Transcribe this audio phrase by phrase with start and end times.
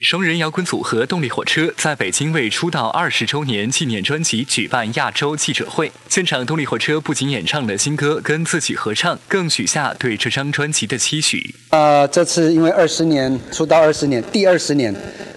[0.00, 5.90] 双人摇滚组合动力火车在北京为出道二十周年纪念专辑举办亚洲记者会。
[6.08, 11.54] 现场，动力火车不仅演唱了新歌，跟自己合唱，更许下对这张专辑的期许。
[11.70, 14.92] 呃，这次因为二十年出道二十年，第二十年，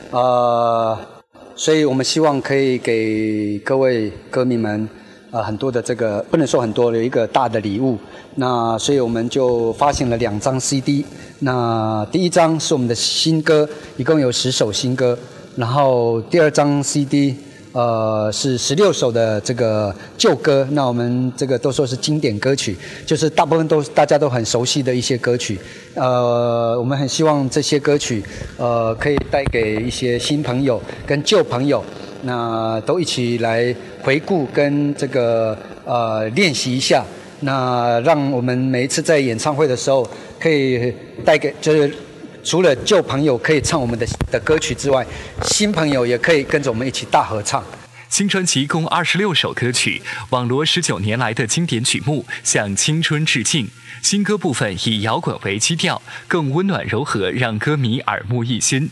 [0.09, 0.99] 呃，
[1.55, 4.89] 所以我们希望可以给各位歌迷们。
[5.29, 7.97] 呃，很多的这个不能说很多，有一个大的礼物。
[8.35, 11.05] 那所以我们就发行了两张 CD。
[11.39, 13.67] 那第一张是我们的新歌，
[13.97, 15.17] 一共有十首新歌。
[15.57, 17.35] 然后第二张 CD，
[17.73, 20.66] 呃，是十六首的这个旧歌。
[20.71, 25.59] 那我们这个都说是经典歌曲，就是大部分都大家都很熟悉的一些歌曲。
[25.95, 28.23] 呃，我们很希望这些歌曲，
[28.55, 31.83] 呃，可以带给一些新朋友跟旧朋友。
[32.23, 37.03] 那都一起来回顾跟这个呃练习一下，
[37.41, 41.94] 那让我们每一次在演唱会的时候，可以带给就是
[42.44, 45.05] 除了旧朋友可以唱我们的的歌曲之外，
[45.44, 47.63] 新朋友也可以跟着我们一起大合唱。
[48.09, 53.67] 新专辑共二十六首歌曲，网罗十九年来的经典曲目，向青春致敬。
[54.02, 58.89] 新歌部分以摇滚为基调，更温暖柔和，让歌迷耳目一新。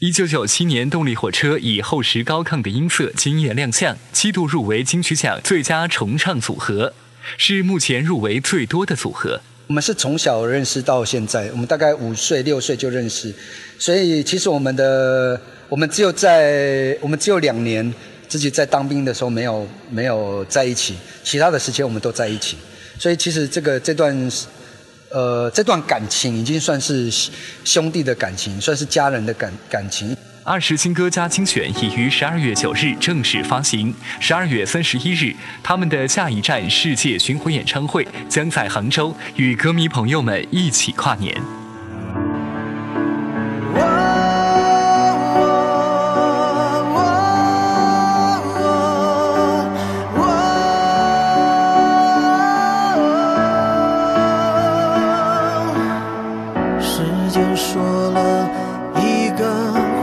[0.00, 6.94] 一九九七年，动力火车以厚实高亢的音色惊艳亮相，七度入围金曲奖最佳重唱组合，
[7.36, 9.40] 是目前入围最多的组合。
[9.66, 13.34] 我们是从小认识到现在，我们大概五岁六岁就认识，
[13.76, 17.92] 所以其实我们的我们只有在我们只有两年
[18.28, 22.56] 自己在当兵的时候没有没有在一起，其他的时间我们都在一起，
[23.00, 24.30] 所以其实这个这段。
[25.10, 27.10] 呃，这段感情已经算是
[27.64, 30.16] 兄弟的感情，算是家人的感感情。
[30.44, 33.94] 二十新歌加精选已于十二月九日正式发行。
[34.18, 41.67] 十二月三十一日，他们的下一站世界巡回演唱会将在杭州，与歌迷朋友们一起跨年。
[57.70, 58.48] 说了
[58.96, 59.44] 一个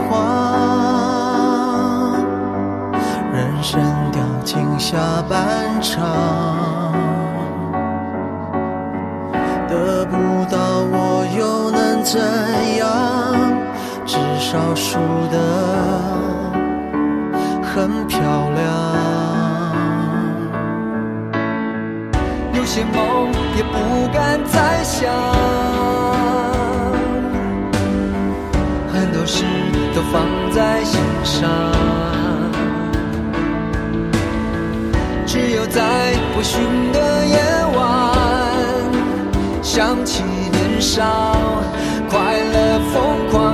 [0.08, 0.14] 谎
[3.34, 3.82] 人生
[4.12, 4.96] 掉进下
[5.28, 6.94] 半场
[9.68, 10.14] 得不
[10.48, 12.20] 到我又能怎
[12.76, 12.86] 样
[14.06, 15.00] 至少输
[15.32, 15.36] 得
[17.64, 18.62] 很漂亮
[22.54, 26.35] 有些梦也不敢再想。
[29.26, 29.44] 事
[29.94, 30.22] 都放
[30.52, 31.50] 在心上。
[35.26, 37.36] 只有在不寻的夜
[37.76, 37.84] 晚，
[39.62, 40.22] 想起
[40.52, 41.36] 年少。
[42.08, 43.45] 快乐，疯狂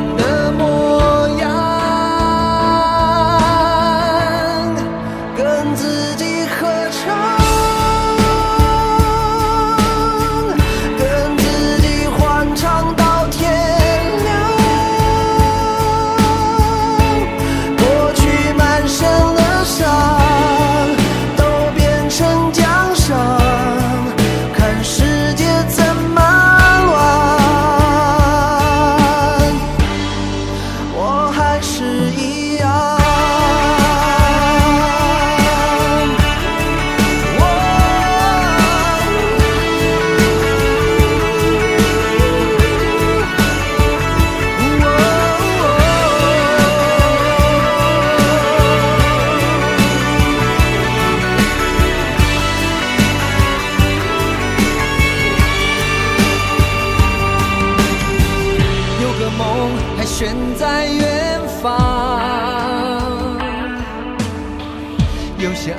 [65.66, 65.76] 的。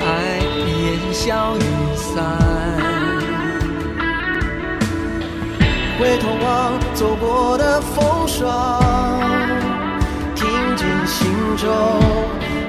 [1.14, 1.62] 消云
[1.96, 2.26] 散，
[6.00, 9.22] 回头望走过的风霜，
[10.36, 11.70] 听见心中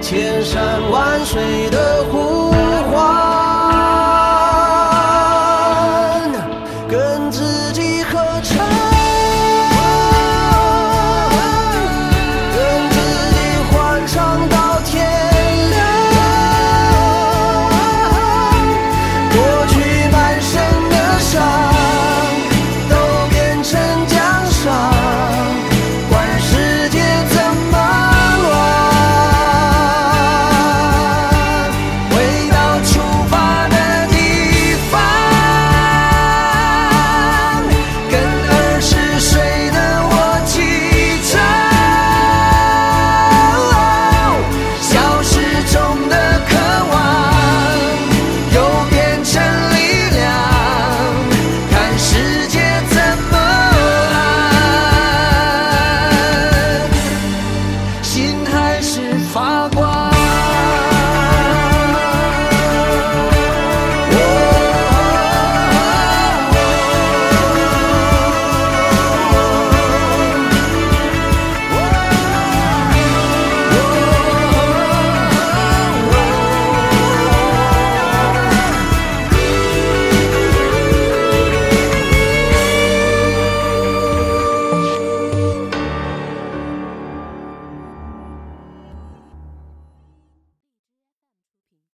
[0.00, 2.04] 千山万水的。